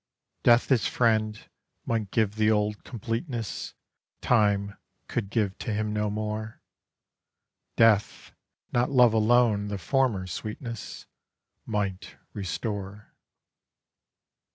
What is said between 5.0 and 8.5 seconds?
could give to him no more, Death,